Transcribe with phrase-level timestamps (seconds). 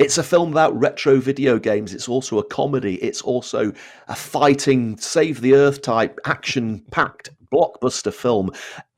[0.00, 1.94] It's a film about retro video games.
[1.94, 2.96] It's also a comedy.
[2.96, 3.72] It's also
[4.08, 8.50] a fighting, save the earth type, action packed blockbuster film.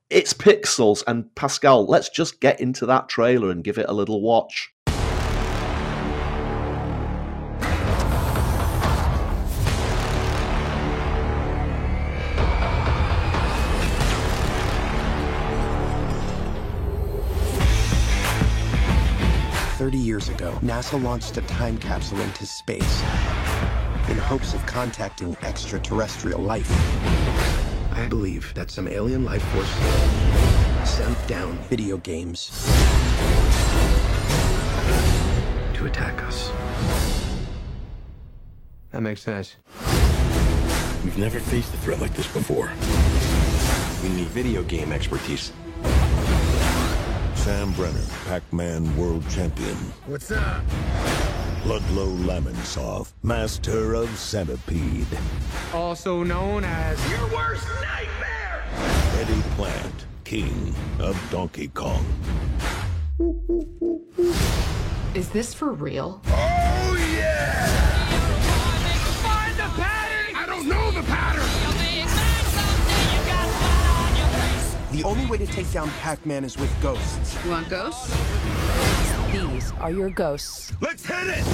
[0.09, 1.05] It's Pixels.
[1.07, 4.73] And Pascal, let's just get into that trailer and give it a little watch.
[19.87, 23.03] Thirty years ago, NASA launched a time capsule into space
[24.09, 26.69] in hopes of contacting extraterrestrial life.
[27.93, 29.71] I believe that some alien life force
[30.91, 32.51] sent down video games
[35.75, 36.51] to attack us.
[38.91, 39.55] That makes sense.
[41.05, 42.73] We've never faced a threat like this before.
[44.03, 45.53] We need video game expertise.
[47.47, 49.77] Sam Brenner, Pac-Man World Champion.
[50.07, 50.65] What's up?
[51.65, 55.07] Ludlow Lamonsoff, Master of Centipede.
[55.73, 58.65] Also known as Your worst nightmare!
[59.21, 62.05] Eddie Plant, King of Donkey Kong.
[65.15, 66.21] Is this for real?
[66.27, 67.67] Oh, yeah!
[69.23, 70.35] Find the pattern!
[70.35, 71.66] I don't know the pattern!
[74.93, 77.45] The only way to take down Pac-Man is with ghosts.
[77.45, 78.15] You want ghosts?
[79.33, 80.73] These are your ghosts.
[80.81, 81.45] Let's hit it!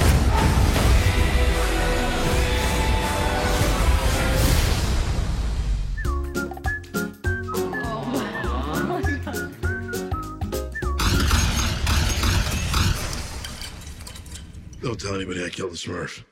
[14.82, 16.22] Don't tell anybody I killed the Smurf.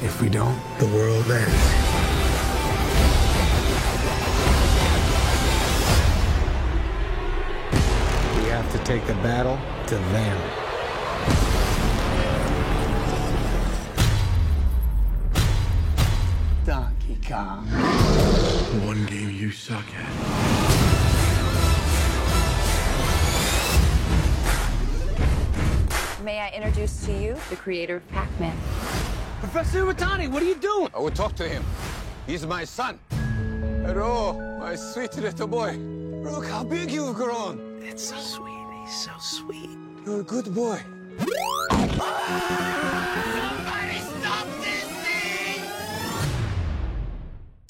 [0.00, 1.52] If we don't, the world ends.
[8.36, 9.58] We have to take the battle
[9.88, 10.40] to them.
[16.64, 17.66] Donkey Kong.
[18.86, 20.78] One game you suck at.
[26.22, 28.56] May I introduce to you the creator of Pac-Man?
[29.50, 30.90] Professor Iwatani, what are you doing?
[30.94, 31.64] I will talk to him.
[32.26, 32.98] He's my son.
[33.86, 35.72] Hello, my sweet little boy.
[35.72, 37.80] Look how big you've grown.
[37.82, 38.66] It's so sweet.
[38.84, 39.70] He's so sweet.
[40.04, 40.78] You're a good boy.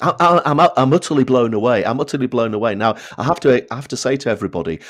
[0.01, 1.85] I, I, I'm, I'm utterly blown away.
[1.85, 2.75] I'm utterly blown away.
[2.75, 4.81] Now, I have to, I have to say to everybody,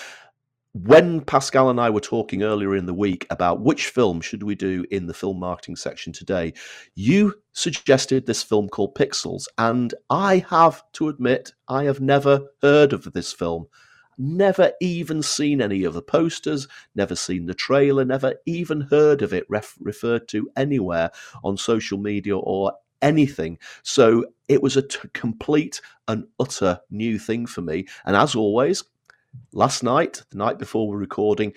[0.74, 4.56] when Pascal and I were talking earlier in the week about which film should we
[4.56, 6.54] do in the film marketing section today,
[6.96, 12.94] you suggested this film called Pixels, and I have to admit I have never heard
[12.94, 13.66] of this film.
[14.18, 19.34] Never even seen any of the posters, never seen the trailer, never even heard of
[19.34, 21.10] it ref- referred to anywhere
[21.44, 23.58] on social media or anything.
[23.82, 27.88] So it was a t- complete and utter new thing for me.
[28.06, 28.84] And as always,
[29.52, 31.54] last night, the night before we're recording,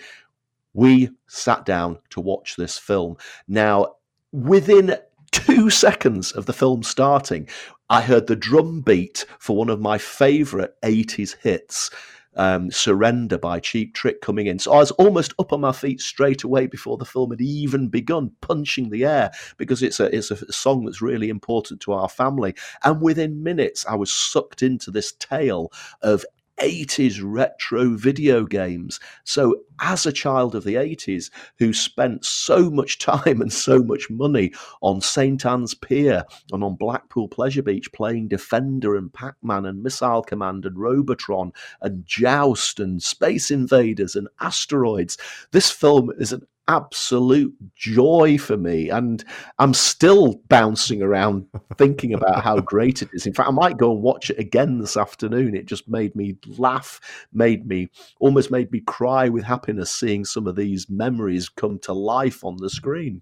[0.73, 3.17] we sat down to watch this film.
[3.47, 3.95] Now,
[4.31, 4.97] within
[5.31, 7.47] two seconds of the film starting,
[7.89, 11.91] I heard the drum beat for one of my favourite 80s hits.
[12.35, 14.57] Um, Surrender by Cheap Trick coming in.
[14.57, 17.89] So I was almost up on my feet straight away before the film had even
[17.89, 22.09] begun, punching the air because it's a it's a song that's really important to our
[22.09, 22.55] family.
[22.83, 25.71] And within minutes, I was sucked into this tale
[26.01, 26.25] of
[26.61, 28.99] 80s retro video games.
[29.23, 34.09] So, as a child of the 80s who spent so much time and so much
[34.09, 34.51] money
[34.81, 35.45] on St.
[35.45, 40.65] Anne's Pier and on Blackpool Pleasure Beach playing Defender and Pac Man and Missile Command
[40.65, 41.51] and Robotron
[41.81, 45.17] and Joust and Space Invaders and Asteroids,
[45.51, 49.25] this film is an absolute joy for me and
[49.59, 51.45] i'm still bouncing around
[51.77, 54.79] thinking about how great it is in fact i might go and watch it again
[54.79, 57.01] this afternoon it just made me laugh
[57.33, 57.89] made me
[58.19, 62.55] almost made me cry with happiness seeing some of these memories come to life on
[62.57, 63.21] the screen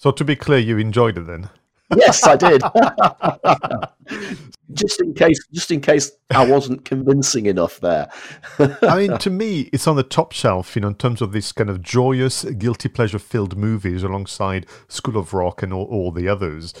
[0.00, 1.50] So to be clear, you enjoyed it then?
[1.94, 2.62] Yes, I did.
[4.72, 8.10] just in case, just in case I wasn't convincing enough there.
[8.82, 11.52] I mean, to me, it's on the top shelf, you know, in terms of this
[11.52, 16.74] kind of joyous, guilty pleasure-filled movies alongside School of Rock and all, all the others.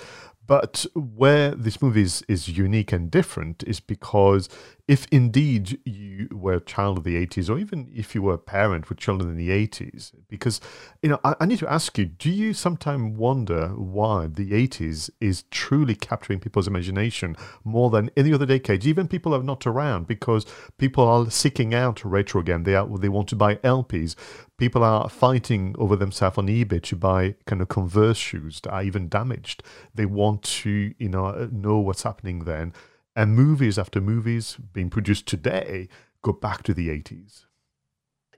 [0.46, 4.48] But where this movie is, is unique and different is because
[4.90, 8.38] if indeed you were a child of the 80s, or even if you were a
[8.38, 10.60] parent with children in the 80s, because,
[11.00, 15.08] you know, I, I need to ask you, do you sometimes wonder why the 80s
[15.20, 20.08] is truly capturing people's imagination more than any other decade, even people are not around,
[20.08, 20.44] because
[20.76, 22.64] people are seeking out retro again.
[22.64, 24.16] They, are, they want to buy LPs.
[24.58, 28.82] People are fighting over themselves on eBay to buy kind of Converse shoes that are
[28.82, 29.62] even damaged.
[29.94, 32.72] They want to, you know, know what's happening then
[33.16, 35.88] and movies after movies being produced today
[36.22, 37.44] go back to the 80s.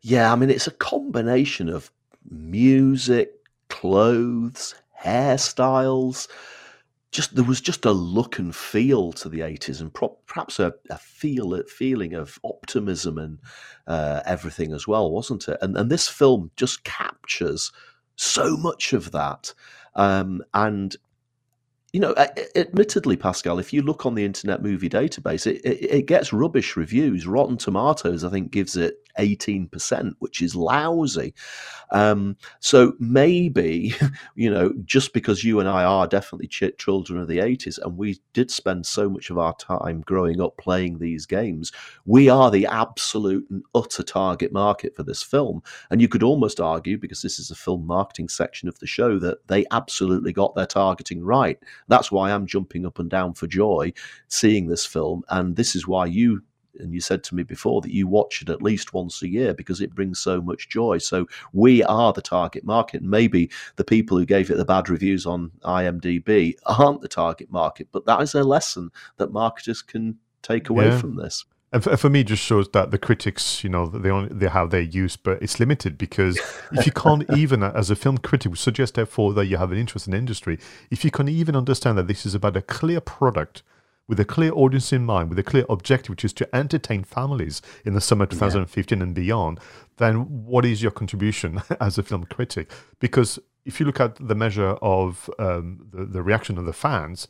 [0.00, 1.90] Yeah, I mean, it's a combination of
[2.28, 3.32] music,
[3.68, 6.28] clothes, hairstyles.
[7.12, 10.74] Just there was just a look and feel to the 80s, and pro- perhaps a,
[10.90, 13.38] a feel a feeling of optimism and
[13.86, 15.58] uh, everything as well, wasn't it?
[15.60, 17.70] And and this film just captures
[18.16, 19.52] so much of that.
[19.94, 20.96] Um, and
[21.92, 22.14] you know,
[22.56, 26.74] admittedly, Pascal, if you look on the Internet Movie Database, it, it, it, gets rubbish
[26.74, 27.26] reviews.
[27.26, 31.34] Rotten Tomatoes, I think, gives it 18%, which is lousy.
[31.90, 33.94] Um, so maybe,
[34.34, 37.96] you know, just because you and I are definitely ch- children of the 80s and
[37.96, 41.72] we did spend so much of our time growing up playing these games,
[42.06, 45.62] we are the absolute and utter target market for this film.
[45.90, 49.18] And you could almost argue, because this is a film marketing section of the show,
[49.18, 51.58] that they absolutely got their targeting right
[51.88, 53.92] that's why I'm jumping up and down for joy
[54.28, 55.22] seeing this film.
[55.28, 56.42] And this is why you
[56.82, 59.54] and you said to me before that you watch it at least once a year
[59.54, 60.98] because it brings so much joy.
[60.98, 63.02] So we are the target market.
[63.02, 67.88] Maybe the people who gave it the bad reviews on IMDb aren't the target market,
[67.92, 70.98] but that is a lesson that marketers can take away yeah.
[70.98, 71.44] from this.
[71.74, 74.68] And for, me, it just shows that the critics, you know, they only they have
[74.68, 76.38] their use, but it's limited because
[76.70, 79.78] if you can't even, uh, as a film critic, suggest therefore that you have an
[79.78, 80.58] interest in industry,
[80.90, 83.62] if you can even understand that this is about a clear product
[84.12, 87.62] with a clear audience in mind, with a clear objective, which is to entertain families
[87.82, 89.02] in the summer 2015 yeah.
[89.02, 89.58] and beyond,
[89.96, 92.70] then what is your contribution as a film critic?
[93.00, 97.26] Because if you look at the measure of um, the, the reaction of the fans,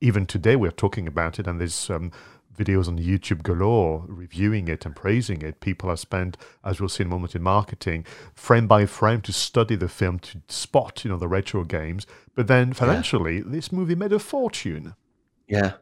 [0.00, 2.10] even today we're talking about it, and there's um,
[2.52, 5.60] videos on YouTube galore reviewing it and praising it.
[5.60, 8.04] People have spent, as we'll see in a moment in marketing,
[8.34, 12.04] frame by frame to study the film to spot, you know, the retro games.
[12.34, 13.44] But then financially, yeah.
[13.46, 14.96] this movie made a fortune.
[15.46, 15.74] Yeah.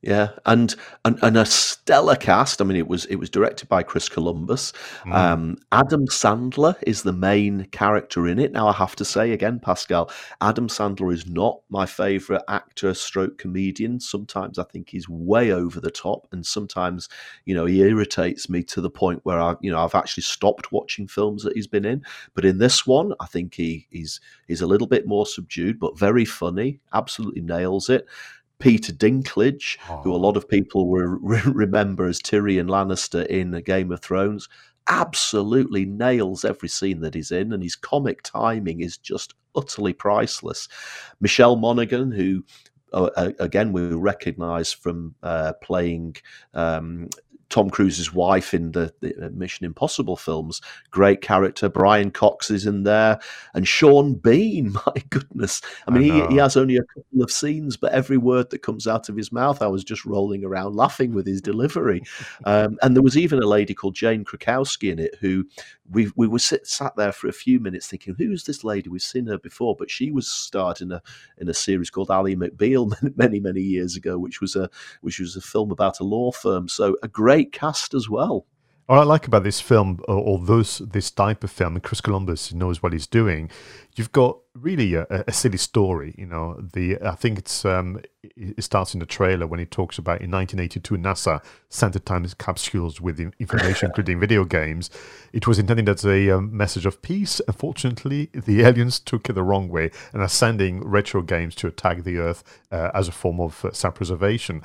[0.00, 2.60] Yeah, and, and and a stellar cast.
[2.60, 4.72] I mean, it was it was directed by Chris Columbus.
[5.04, 5.12] Mm.
[5.12, 8.52] Um, Adam Sandler is the main character in it.
[8.52, 10.08] Now, I have to say again, Pascal,
[10.40, 13.98] Adam Sandler is not my favorite actor, stroke comedian.
[13.98, 17.08] Sometimes I think he's way over the top, and sometimes
[17.44, 20.70] you know he irritates me to the point where I you know I've actually stopped
[20.70, 22.04] watching films that he's been in.
[22.34, 25.98] But in this one, I think he he's he's a little bit more subdued, but
[25.98, 26.78] very funny.
[26.92, 28.06] Absolutely nails it.
[28.58, 29.98] Peter Dinklage, oh.
[30.02, 31.06] who a lot of people will
[31.46, 34.48] remember as Tyrion Lannister in Game of Thrones,
[34.88, 40.68] absolutely nails every scene that he's in, and his comic timing is just utterly priceless.
[41.20, 42.44] Michelle Monaghan, who
[42.92, 46.16] uh, again we recognise from uh, playing
[46.54, 47.08] um,
[47.50, 50.60] Tom Cruise's wife in the, the, uh, Mission Impossible films.
[50.90, 51.68] Great character.
[51.68, 53.18] Brian Cox is in there.
[53.54, 55.62] And Sean Bean, my goodness.
[55.86, 58.62] I mean, I he, he has only a couple of scenes, but every word that
[58.62, 62.02] comes out of his mouth, I was just rolling around laughing with his delivery.
[62.44, 65.44] Um, and there was even a lady called Jane Krakowski in it who
[65.90, 68.88] we, we were sit, sat there for a few minutes thinking, who's this lady?
[68.88, 71.02] We've seen her before, but she was starred in a,
[71.38, 75.36] in a series called Ally McBeal many, many years ago, which was a, which was
[75.36, 76.68] a film about a law firm.
[76.68, 78.46] So a great great cast as well.
[78.88, 82.54] What I like about this film, or, those this type of film, and Chris Columbus
[82.54, 83.50] knows what he's doing.
[83.96, 86.14] You've got really a, a silly story.
[86.16, 89.98] You know, the I think it's um, it starts in the trailer when he talks
[89.98, 94.88] about in 1982 NASA sent a time capsules with information, including video games.
[95.34, 97.42] It was intended as a um, message of peace.
[97.46, 102.04] Unfortunately, the aliens took it the wrong way and are sending retro games to attack
[102.04, 102.42] the Earth
[102.72, 104.62] uh, as a form of uh, self-preservation.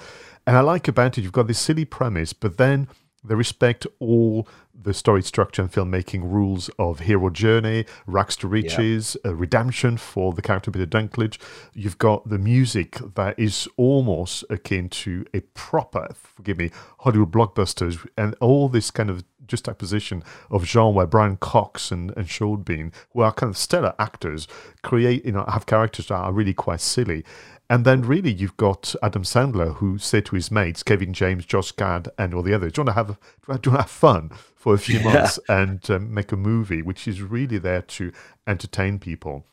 [0.47, 2.87] And I like about it, you've got this silly premise, but then
[3.23, 4.47] they respect all
[4.83, 9.31] the story structure and filmmaking rules of hero journey, rags to riches, yeah.
[9.33, 11.37] redemption for the character Peter Dinklage.
[11.73, 18.05] You've got the music that is almost akin to a proper, forgive me, Hollywood blockbusters,
[18.17, 22.91] and all this kind of juxtaposition of genre where Brian Cox and, and Sean Bean,
[23.11, 24.47] who are kind of stellar actors,
[24.81, 27.23] create, you know, have characters that are really quite silly.
[27.69, 31.71] And then really you've got Adam Sandler who said to his mates, Kevin James, Josh
[31.71, 33.15] Gad, and all the others, do you want to have, do
[33.47, 35.13] you want to have fun for a few Yeah.
[35.13, 38.11] months and um, make a movie, which is really there to
[38.45, 39.45] entertain people.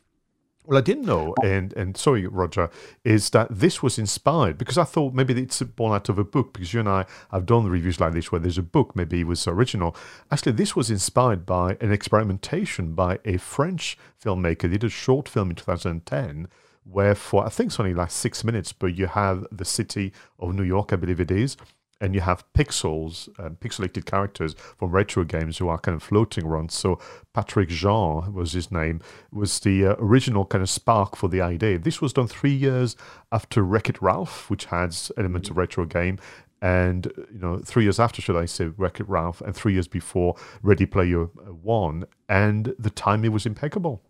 [0.67, 2.69] Well, I didn't know, and and sorry, Roger,
[3.03, 6.53] is that this was inspired because I thought maybe it's born out of a book
[6.53, 9.27] because you and I have done reviews like this where there's a book, maybe it
[9.27, 9.95] was original.
[10.29, 14.63] Actually, this was inspired by an experimentation by a French filmmaker.
[14.63, 16.47] He did a short film in 2010
[16.83, 20.53] where for I think it's only like six minutes, but you have the city of
[20.53, 21.57] New York, I believe it is,
[22.01, 26.43] and you have pixels, um, pixelated characters from retro games who are kind of floating
[26.43, 26.71] around.
[26.71, 26.99] So
[27.33, 31.77] Patrick Jean was his name, was the uh, original kind of spark for the idea.
[31.77, 32.95] This was done three years
[33.31, 36.17] after Wreck It Ralph, which has elements of retro game.
[36.63, 39.87] And you know, three years after, should I say, Wreck It Ralph, and three years
[39.87, 44.03] before Ready Player One, and the timing was impeccable.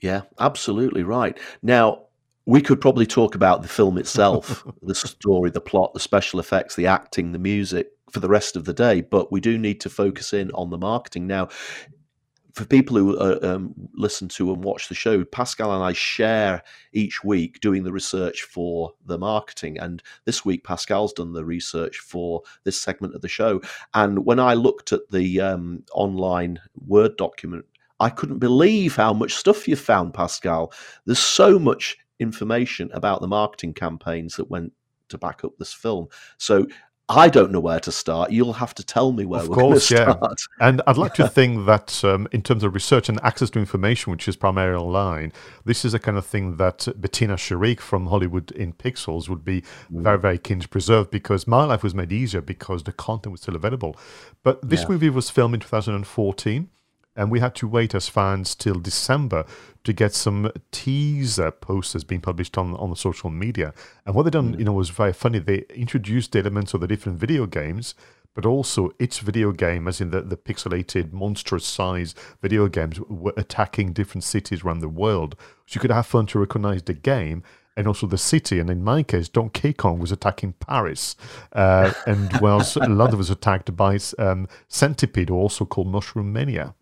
[0.00, 1.38] Yeah, absolutely right.
[1.62, 2.04] Now,
[2.46, 6.76] we could probably talk about the film itself, the story, the plot, the special effects,
[6.76, 9.90] the acting, the music for the rest of the day, but we do need to
[9.90, 11.26] focus in on the marketing.
[11.26, 11.48] Now,
[12.54, 16.62] for people who uh, um, listen to and watch the show, Pascal and I share
[16.92, 19.78] each week doing the research for the marketing.
[19.78, 23.60] And this week, Pascal's done the research for this segment of the show.
[23.94, 27.64] And when I looked at the um, online Word document,
[28.00, 30.72] I couldn't believe how much stuff you found, Pascal.
[31.04, 34.72] There's so much information about the marketing campaigns that went
[35.08, 36.08] to back up this film.
[36.36, 36.66] So
[37.10, 38.30] I don't know where to start.
[38.30, 40.12] You'll have to tell me where Of we're going to course, yeah.
[40.12, 40.40] start.
[40.60, 44.10] And I'd like to think that um, in terms of research and access to information,
[44.10, 45.32] which is primarily online,
[45.64, 49.62] this is a kind of thing that Bettina Sharik from Hollywood in Pixels would be
[49.90, 50.02] Mm.
[50.02, 53.40] very, very keen to preserve because my life was made easier because the content was
[53.40, 53.96] still available.
[54.42, 54.88] But this Yeah.
[54.90, 56.68] movie was filmed in 2014.
[57.18, 59.44] And we had to wait as fans till December
[59.82, 63.74] to get some teaser posters being published on, on the social media.
[64.06, 65.40] And what they done, you know, was very funny.
[65.40, 67.96] They introduced elements of the different video games,
[68.34, 73.34] but also its video game, as in the, the pixelated, monstrous size video games, were
[73.36, 75.34] attacking different cities around the world.
[75.66, 77.42] So you could have fun to recognize the game
[77.76, 78.60] and also the city.
[78.60, 81.16] And in my case, Donkey Kong was attacking Paris,
[81.52, 86.74] uh, and whilst London was attacked by um, Centipede, also called Mushroom Mania.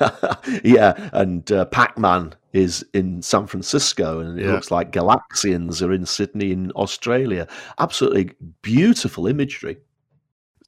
[0.64, 4.52] yeah, and uh, Pac Man is in San Francisco, and it Yeah.
[4.52, 7.46] looks like Galaxians are in Sydney, in Australia.
[7.78, 9.78] Absolutely beautiful imagery.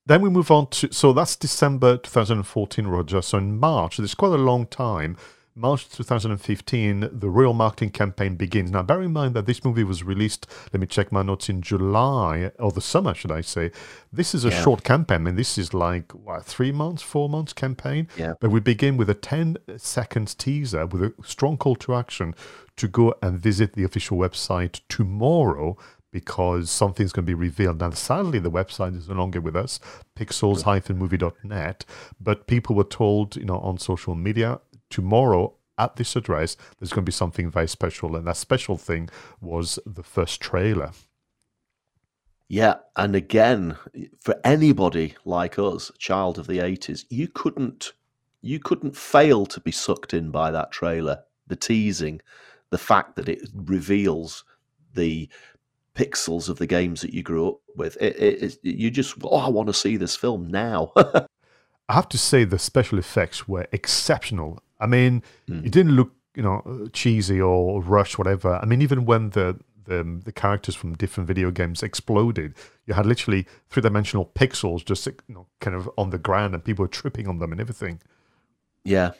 [0.06, 3.22] Then we move on to so that's December 2014, Roger.
[3.22, 5.16] So in March, it's quite a long time.
[5.56, 8.72] March 2015, the Royal Marketing campaign begins.
[8.72, 11.62] Now, bear in mind that this movie was released, let me check my notes, in
[11.62, 13.70] July, or the summer, should I say.
[14.12, 14.62] This is a Yeah.
[14.64, 15.20] short campaign.
[15.20, 18.08] I mean, this is like, what, three months, four months campaign?
[18.16, 18.32] Yeah.
[18.40, 22.34] But we begin with a 10 seconds teaser with a strong call to action
[22.76, 25.76] to go and visit the official website tomorrow
[26.10, 27.78] because something's going to be revealed.
[27.78, 29.78] Now, sadly, the website is no longer with us,
[30.16, 31.84] pixels-movie.net,
[32.20, 34.60] but people were told, you know, on social media,
[34.94, 38.14] tomorrow at this address, there's going to be something very special.
[38.14, 39.10] And that special thing
[39.40, 40.92] was the first trailer.
[42.48, 43.76] Yeah, and again,
[44.20, 47.92] for anybody like us, child of the eighties, you couldn't
[48.42, 51.24] you couldn't fail to be sucked in by that trailer.
[51.46, 52.20] The teasing,
[52.70, 54.44] the fact that it reveals
[54.94, 55.28] the
[55.96, 57.96] pixels of the games that you grew up with.
[58.00, 60.92] It, it, it- you just oh, I want to see this film now.
[61.88, 64.62] I have to say the special effects were exceptional.
[64.80, 65.64] I mean, Mm.
[65.66, 68.58] it didn't look, you know, cheesy or rush, whatever.
[68.62, 72.54] I mean, even when the the, the characters from different video games exploded,
[72.86, 76.64] you had literally three dimensional pixels just you know, kind of on the ground, and
[76.64, 78.00] people were tripping on them and everything.
[78.84, 79.10] Yeah,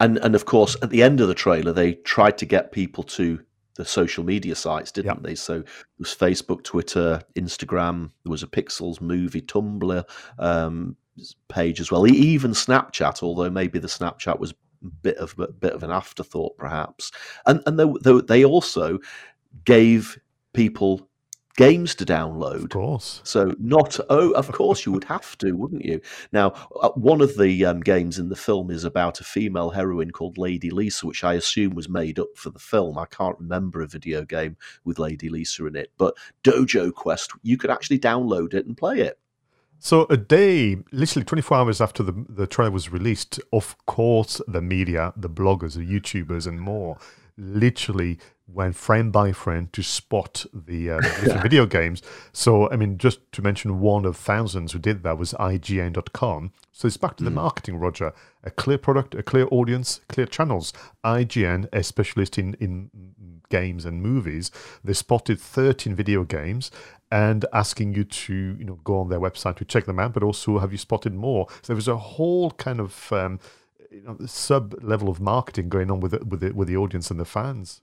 [0.00, 3.04] and and of course, at the end of the trailer, they tried to get people
[3.04, 3.40] to
[3.76, 5.34] the social media sites, didn't they?
[5.34, 5.66] So it
[5.98, 8.10] was Facebook, Twitter, Instagram.
[8.24, 10.04] There was a Pixels movie, Tumblr
[10.38, 10.96] um,
[11.48, 12.06] page as well.
[12.06, 14.54] Even Snapchat, although maybe the Snapchat was
[15.02, 17.10] bit of a bit of an afterthought, perhaps.
[17.46, 18.98] And and they, they, they also
[19.64, 20.18] gave
[20.52, 21.08] people
[21.56, 22.64] games to download.
[22.64, 23.20] Of course.
[23.24, 26.00] So not oh, of course you would have to, wouldn't you?
[26.32, 30.10] Now, uh, one of the um, games in the film is about a female heroine
[30.10, 32.98] called Lady Lisa, which I assume was made up for the film.
[32.98, 37.56] I can't remember a video game with Lady Lisa in it, but Dojo Quest, you
[37.56, 39.18] could actually download it and play it.
[39.84, 44.62] So a day, literally 24 hours after the, the trailer was released, of course, the
[44.62, 46.96] media, the bloggers, the YouTubers, and more
[47.36, 52.02] literally went frame by frame to spot the uh, different video games.
[52.32, 56.52] So, I mean, just to mention one of thousands who did that was IGN.com.
[56.72, 58.12] So it's back to the marketing, Roger.
[58.42, 60.72] A clear product, a clear audience, clear channels.
[61.04, 62.90] IGN, a specialist in, in
[63.48, 64.50] games and movies,
[64.82, 66.70] they spotted 13 video games
[67.10, 70.22] and asking you to you know go on their website to check them out, but
[70.22, 71.46] also have you spotted more?
[71.62, 73.38] So there was a whole kind of um,
[73.94, 77.10] you know, sub level of marketing going on with it, with it, with the audience
[77.10, 77.80] and the fans.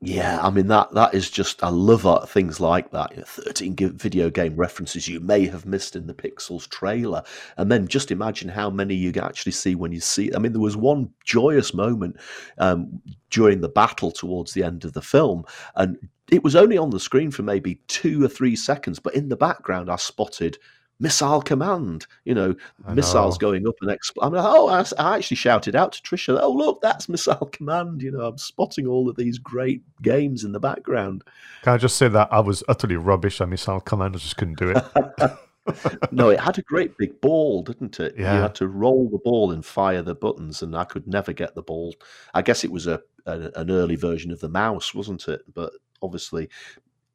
[0.00, 3.10] Yeah, I mean that that is just I love uh, things like that.
[3.10, 7.24] You know, Thirteen video game references you may have missed in the Pixels trailer,
[7.56, 10.32] and then just imagine how many you actually see when you see.
[10.32, 12.16] I mean, there was one joyous moment
[12.58, 15.98] um, during the battle towards the end of the film, and
[16.30, 19.36] it was only on the screen for maybe two or three seconds, but in the
[19.36, 20.58] background I spotted
[21.00, 22.06] missile command.
[22.24, 22.54] You know,
[22.86, 24.26] I missiles going up and explode.
[24.26, 28.10] I'm like, oh, I actually shouted out to Trisha, "Oh, look, that's missile command!" You
[28.10, 31.24] know, I'm spotting all of these great games in the background.
[31.62, 34.58] Can I just say that I was utterly rubbish at Missile Command, I just couldn't
[34.58, 35.32] do it.
[36.12, 38.14] no, it had a great big ball, didn't it?
[38.16, 38.34] Yeah.
[38.34, 41.54] You had to roll the ball and fire the buttons, and I could never get
[41.54, 41.94] the ball.
[42.34, 45.42] I guess it was a, a an early version of the mouse, wasn't it?
[45.52, 46.48] But obviously,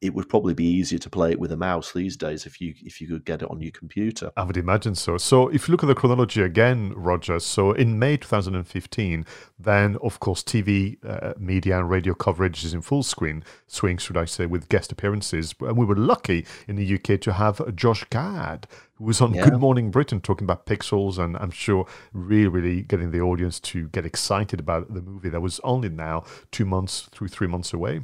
[0.04, 2.74] it would probably be easier to play it with a mouse these days if you
[2.82, 4.30] if you could get it on your computer.
[4.36, 5.16] I would imagine so.
[5.16, 9.24] So, if you look at the chronology again, Roger, so in May 2015,
[9.58, 14.18] then of course TV uh, media and radio coverage is in full screen swing, should
[14.18, 15.54] I say, with guest appearances.
[15.60, 19.48] And we were lucky in the UK to have Josh Gad, who was on Yeah.
[19.48, 23.88] Good Morning Britain talking about pixels, and I'm sure really, really getting the audience to
[23.88, 28.02] get excited about the movie that was only now two months through three months away.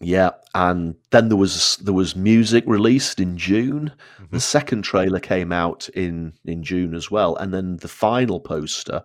[0.00, 3.92] Yeah, and then there was there was music released in June.
[4.20, 4.34] Mm-hmm.
[4.34, 9.02] The second trailer came out in in June as well, and then the final poster,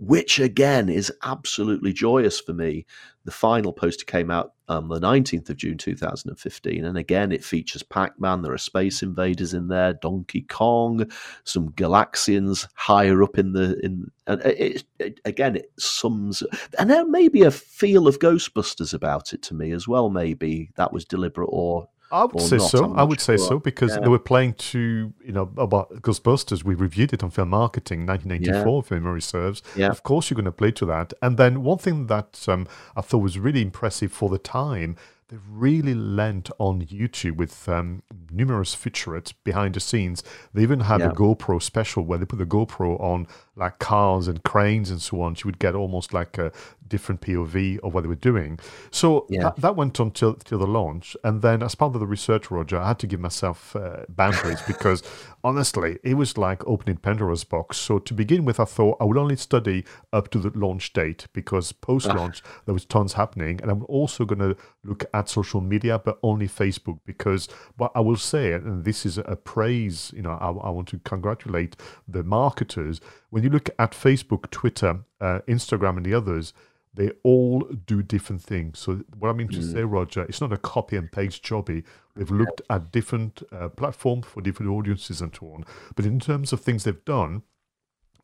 [0.00, 2.86] which again is absolutely joyous for me.
[3.24, 6.96] The final poster came out um, the nineteenth of June, two thousand and fifteen, and
[6.96, 8.42] again it features Pac Man.
[8.42, 11.10] There are Space Invaders in there, Donkey Kong,
[11.44, 16.42] some Galaxians higher up in the in, and it, it, again it sums,
[16.78, 20.10] and there may be a feel of Ghostbusters about it to me as well.
[20.10, 22.94] Maybe that was deliberate or I would say not, so.
[22.94, 24.00] I would say so because Yeah.
[24.02, 26.62] they were playing to you know about Ghostbusters.
[26.62, 29.62] We reviewed it on Film Marketing, 1984, if memory serves.
[29.74, 29.88] Yeah.
[29.88, 31.12] Of course, you're going to play to that.
[31.22, 34.96] And then one thing that um, I thought was really impressive for the time.
[35.28, 40.22] They really lent on YouTube with um, numerous featurettes behind the scenes.
[40.52, 44.42] They even had a GoPro special where they put the GoPro on like cars and
[44.42, 45.34] cranes and so on.
[45.36, 46.52] You would get almost like a
[46.94, 48.52] different POV of what they were doing.
[48.90, 49.42] So Yeah.
[49.44, 51.16] that, that went on till, till the launch.
[51.26, 54.62] And then, as part of the research, Roger, I had to give myself uh, boundaries
[54.72, 55.02] because
[55.42, 57.78] honestly, it was like opening Pandora's box.
[57.78, 59.78] So, to begin with, I thought I would only study
[60.12, 63.54] up to the launch date because post launch, there was tons happening.
[63.62, 68.00] And I'm also going to look at social media, but only Facebook because what I
[68.00, 71.76] will say, and this is a praise, you know, I, I want to congratulate
[72.06, 73.00] the marketers.
[73.30, 76.52] When you look at Facebook, Twitter, uh, Instagram, and the others,
[76.94, 78.78] they all do different things.
[78.78, 81.84] So what I mean to say, Roger, it's not a copy and paste jobby.
[82.14, 85.64] They've looked at different uh, platforms for different audiences and so on.
[85.96, 87.42] But in terms of things they've done,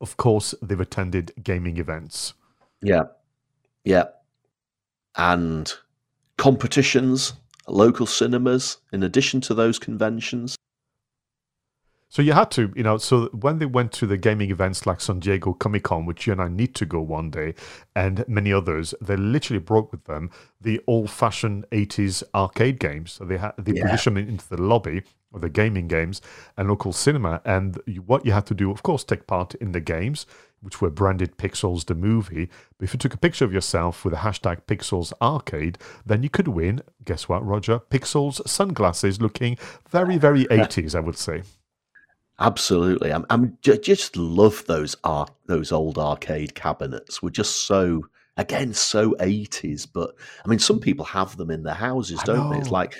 [0.00, 2.34] of course, they've attended gaming events.
[2.82, 3.04] Yeah.
[3.84, 4.04] Yeah.
[5.16, 5.72] And
[6.36, 7.32] competitions,
[7.66, 10.56] local cinemas, in addition to those conventions.
[12.10, 15.00] So you had to, you know, so when they went to the gaming events like
[15.02, 17.54] San Diego Comic Con, which you and I need to go one day,
[17.94, 23.12] and many others, they literally brought with them the old-fashioned 80s arcade games.
[23.12, 23.82] So they had they Yeah.
[23.82, 25.02] positioned them into the lobby
[25.34, 26.22] of the gaming games
[26.56, 27.42] and local cinema.
[27.44, 30.24] And you, what you had to do, of course, take part in the games,
[30.62, 32.48] which were branded Pixels the movie.
[32.78, 36.30] But if you took a picture of yourself with the hashtag Pixels Arcade, then you
[36.30, 37.80] could win, guess what, Roger?
[37.90, 39.58] Pixels sunglasses looking
[39.90, 41.42] very, very 80s, I would say.
[42.40, 43.12] Absolutely.
[43.12, 47.22] I'm, I'm j- just love those ar- those old arcade cabinets.
[47.22, 51.74] We're just so again so 80s, but I mean some people have them in their
[51.74, 52.58] houses, I don't they?
[52.58, 52.72] It's know.
[52.72, 52.94] like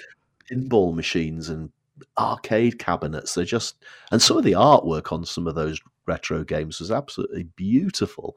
[0.51, 1.70] pinball machines and
[2.18, 3.35] arcade cabinets.
[3.35, 3.77] They're just
[4.11, 8.35] and some of the artwork on some of those retro games was absolutely beautiful.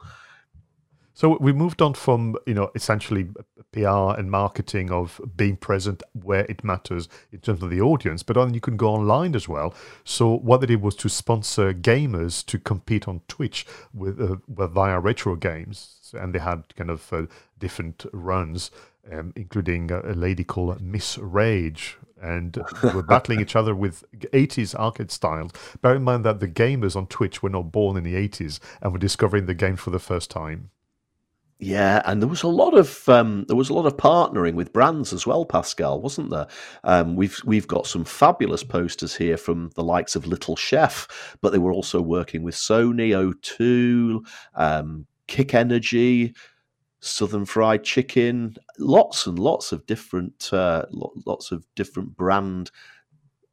[1.14, 3.28] So we moved on from you know essentially
[3.72, 8.36] PR and marketing of being present where it matters in terms of the audience, but
[8.36, 9.74] then you can go online as well.
[10.04, 15.00] So what they did was to sponsor gamers to compete on Twitch with, uh, via
[15.00, 17.26] retro games, and they had kind of uh,
[17.60, 18.72] different runs,
[19.12, 21.98] um, including a, lady called Miss Rage.
[22.24, 25.54] And were battling each other with 80s arcade styles.
[25.82, 28.94] Bear in mind that the gamers on Twitch were not born in the 80s and
[28.94, 30.70] were discovering the game for the first time.
[31.64, 34.74] Yeah, and there was a lot of um, there was a lot of partnering with
[34.74, 36.48] brands as well, Pascal, wasn't there?
[36.84, 41.52] Um, we've we've got some fabulous posters here from the likes of Little Chef, but
[41.52, 46.34] they were also working with Sony, O2, um, Kick Energy,
[47.00, 52.72] Southern Fried Chicken, lots and lots of different uh, lots of different brand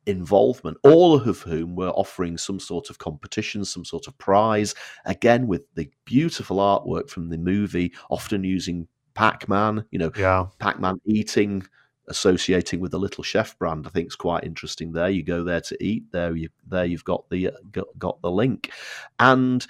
[0.09, 5.47] involvement, all of whom were offering some sort of competition, some sort of prize, again
[5.47, 10.47] with the beautiful artwork from the movie, often using Pac-Man, you know, yeah.
[10.59, 11.65] Pac-Man eating
[12.09, 13.87] associating with the little chef brand.
[13.87, 15.11] I think is quite interesting there.
[15.11, 18.31] You go there to eat there you there you've got the uh, got, got the
[18.31, 18.71] link.
[19.19, 19.67] And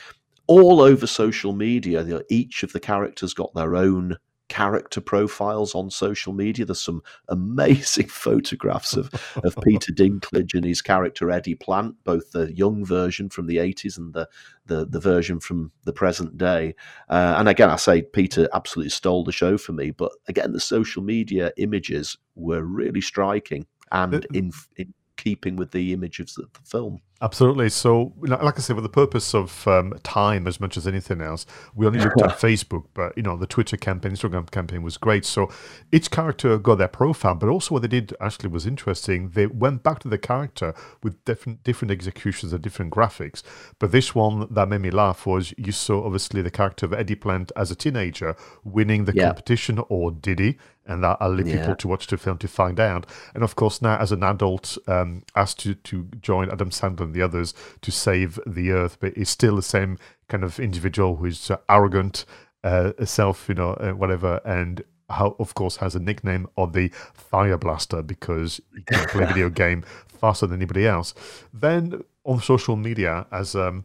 [0.47, 4.17] all over social media each of the characters got their own
[4.49, 6.65] character profiles on social media.
[6.65, 9.11] There's some amazing photographs of,
[9.45, 13.97] of Peter Dinklage and his character Eddie Plant, both the young version from the 80s
[13.97, 14.29] and the,
[14.67, 16.75] the, the version from the present day.
[17.09, 19.91] Uh, and again, I say Peter absolutely stole the show for me.
[19.91, 25.93] But again, the social media images were really striking and in, in keeping with the
[25.93, 27.01] image of the, the film.
[27.21, 27.69] Absolutely.
[27.69, 31.47] So, like I said, for the purpose of um, time as much as anything else,
[31.75, 35.25] we only looked at Facebook, but you know, the Twitter campaign, Instagram campaign was great.
[35.25, 35.51] So,
[35.91, 39.31] each character got their profile, but also what they did actually was interesting.
[39.31, 43.43] They went back to the character with different different executions and different graphics.
[43.81, 47.17] But this one that made me laugh was you saw obviously the character of Eddie
[47.17, 50.59] Plant as a teenager winning the competition, or did he?
[50.89, 51.61] and that I'll leave yeah.
[51.61, 53.07] people to watch the film to find out.
[53.35, 57.15] And of course, now as an adult, um, asked to to join Adam Sandler and
[57.15, 61.51] the others to save the Earth, but he's still the same kind of individual who's
[61.51, 62.25] uh, arrogant,
[62.65, 66.89] uh, self, you know, uh, whatever, and how, of course, has a nickname of the
[67.15, 71.15] Fire Blaster because he can play video game faster than anybody else.
[71.53, 73.85] Then on social media, as um,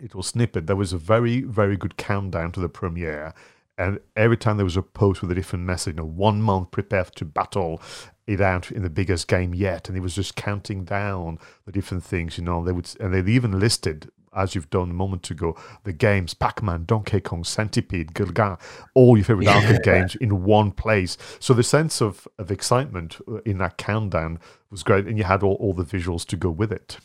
[0.00, 3.34] it was snippet, there was a very, very good countdown to the premiere
[3.78, 6.70] and every time there was a post with a different message, you know, one month
[6.70, 7.80] prepared to battle
[8.26, 12.02] it out in the biggest game yet, and he was just counting down the different
[12.02, 12.64] things, you know.
[12.64, 16.84] They would, and they even listed, as you've done a moment ago, the games Pac-Man,
[16.86, 18.58] Donkey Kong, Centipede, Galaga,
[18.94, 21.16] all your favorite arcade games in one place.
[21.38, 25.42] So the sense of of excitement uh, in that countdown was great, and you had
[25.42, 26.98] all, all the visuals to go with it.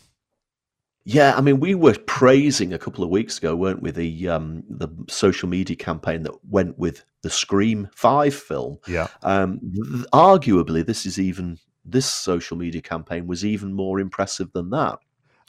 [1.04, 3.92] Yeah, I mean, we were praising a couple of weeks ago, weren't we?
[3.92, 8.78] The um, the social media campaign that went with the Scream Five film.
[8.88, 9.08] Yeah.
[9.24, 14.70] Um, th- arguably, this is even this social media campaign was even more impressive than
[14.70, 15.00] that.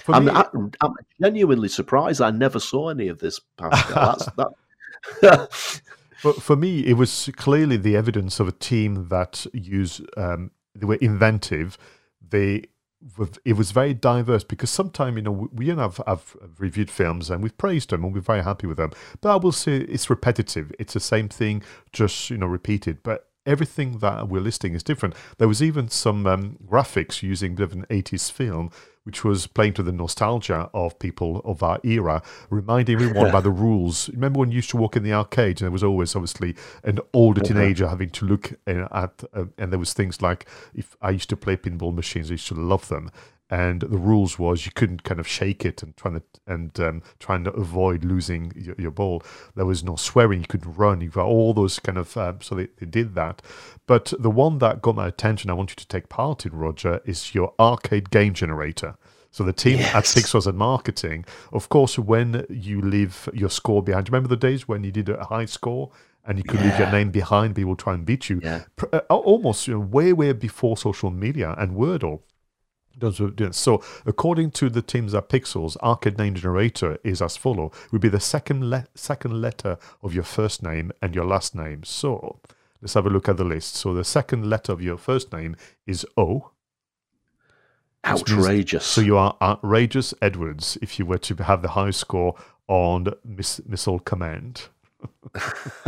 [0.09, 2.21] I'm, me, I, am genuinely surprised.
[2.21, 4.17] I never saw any of this, Pascal.
[4.17, 4.25] That's,
[5.21, 5.81] that.
[6.23, 10.87] but for me, it was clearly the evidence of a team that use um, they
[10.87, 11.77] were inventive.
[12.27, 12.65] They
[13.45, 17.57] it was very diverse because sometimes you know we have, have reviewed films and we've
[17.59, 18.91] praised them and we're very happy with them.
[19.21, 20.73] But i will say it's repetitive.
[20.79, 21.63] It's the same thing
[21.93, 23.03] just you know repeated.
[23.03, 25.15] But everything that we're listing is different.
[25.39, 28.71] There was even some um, graphics using a bit of an 80s film
[29.05, 33.51] which was playing to the nostalgia of people of our era, reminding everyone about the
[33.51, 34.09] rules.
[34.11, 37.01] Remember when you used to walk in the arcade and there was always obviously an
[37.13, 41.29] older teenager having to look at, uh, and there was things like if I used
[41.31, 43.11] to play pinball machines, I used to love them,
[43.53, 47.03] and the rules was you couldn't kind of shake it and trying to and um,
[47.19, 49.23] trying to avoid losing your, your, ball.
[49.55, 50.41] There was no swearing.
[50.41, 51.03] You couldn't run.
[51.03, 53.43] You got all those kind of um, so they, they did that.
[53.87, 57.03] But the one that got my attention, I want you to take part in, Roger,
[57.05, 58.97] is your arcade game generator.
[59.31, 60.17] So the team yes.
[60.17, 64.67] at was and Marketing, of course, when you leave your score behind, remember the days
[64.67, 65.91] when you did a high score?
[66.25, 66.67] and you could yeah.
[66.67, 68.41] leave your name behind, people try and beat you.
[68.41, 68.63] Yeah.
[68.93, 72.21] Uh, almost you know, way, way before social media and Wordle.
[73.53, 78.09] So, according to the teams at Pixels, Arcade Name Generator is as follow: would be
[78.09, 81.85] the second le- second letter of your first name and your last name.
[81.85, 82.41] So,
[82.81, 83.75] let's have a look at the list.
[83.77, 86.51] So, the second letter of your first name is O.
[88.05, 88.85] Outrageous.
[88.85, 92.35] So you are outrageous Edwards if you were to have the high score
[92.67, 94.69] on miss- missile command.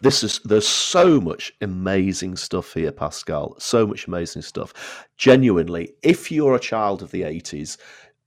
[0.00, 3.54] this is there's so much amazing stuff here, Pascal.
[3.58, 5.06] So much amazing stuff.
[5.16, 7.78] Genuinely, if you're a child of the 80s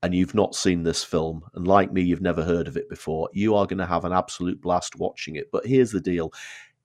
[0.01, 3.29] and you've not seen this film, and like me, you've never heard of it before,
[3.33, 5.49] you are going to have an absolute blast watching it.
[5.51, 6.33] But here's the deal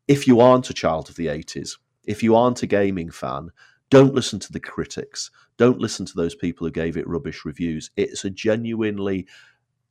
[0.09, 3.51] if you aren't a child of the 80s, if you aren't a gaming fan,
[3.91, 5.31] don't listen to the critics.
[5.57, 7.91] Don't listen to those people who gave it rubbish reviews.
[7.97, 9.27] It's a genuinely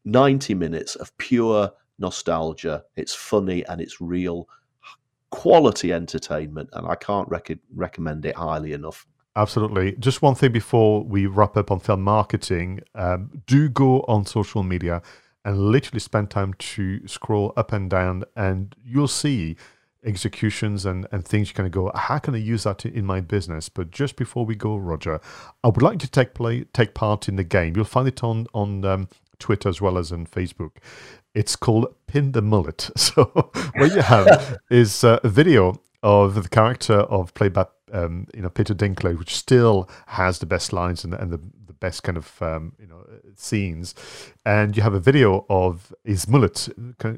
[0.06, 2.84] 90 minutes of pure nostalgia.
[2.96, 4.48] It's funny and it's real
[5.30, 9.06] quality entertainment, and I can't rec- recommend it highly enough.
[9.36, 9.96] Absolutely.
[10.00, 14.64] Just one thing before we wrap up on film marketing: um, do go on social
[14.64, 15.02] media
[15.46, 19.56] and literally spend time to scroll up and down, and you'll see
[20.04, 23.20] executions and, and things you kind of go, how can I use that in my
[23.20, 23.70] business?
[23.70, 25.20] But just before we go, Roger,
[25.64, 27.76] I would like to take play take part in the game.
[27.76, 30.78] You'll find it on on um, Twitter as well as on Facebook.
[31.38, 32.90] It's called Pin the Mullet.
[32.98, 33.26] So
[33.76, 38.42] what you have is uh, a video of the character of played by um, you
[38.42, 42.18] know Peter Dinklage, which still has the best lines and, and the, the best kind
[42.18, 43.94] of um, you know scenes,
[44.46, 46.70] and you have a video of his mullet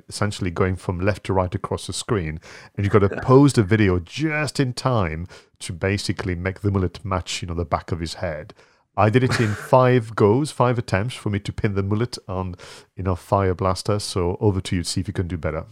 [0.10, 2.42] essentially going from left to right across the screen,
[2.76, 5.28] and you've got to pose the video just in time
[5.60, 8.54] to basically make the mullet match you know the back of his head.
[9.00, 12.56] I did it in five goes, five attempts for me to pin the mullet on
[12.98, 13.98] you know Fire Blaster.
[13.98, 15.66] So over to you see if you can do better.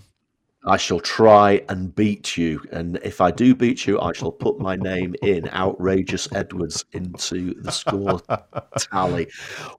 [0.68, 2.62] I shall try and beat you.
[2.74, 7.54] And if I do beat you, I shall put my name in Outrageous Edwards into
[7.62, 8.20] the score
[8.78, 9.30] tally.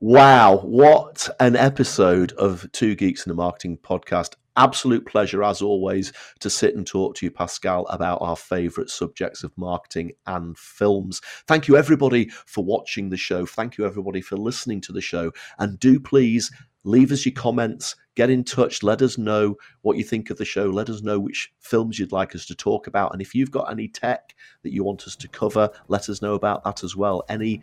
[0.01, 4.37] Wow, what an episode of Two Geeks and a Marketing podcast.
[4.57, 9.45] Absolute pleasure, as always, to sit and talk to you, Pascal, about our favourite subjects
[9.45, 11.21] of marketing and films.
[11.47, 13.45] Thank you, everybody, for watching the show.
[13.45, 15.33] Thank you, everybody, for listening to the show.
[15.59, 16.51] And do please
[16.85, 20.45] leave us your comments, get in touch, let us know what you think of the
[20.45, 23.13] show, let us know which films you'd like us to talk about.
[23.13, 26.35] And if you've got any tech that you want us to cover, let us know
[26.35, 27.25] about that as well.
[27.29, 27.63] Any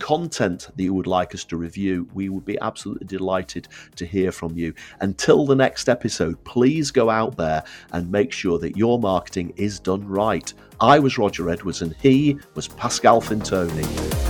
[0.00, 4.32] content that you would like us to review, we would be absolutely delighted to hear
[4.32, 4.74] from you.
[5.00, 9.78] Until the next episode, please go out there and make sure that your marketing is
[9.78, 10.52] done right.
[10.80, 14.29] I was Roger Edwards and he was Pascal Fintoni.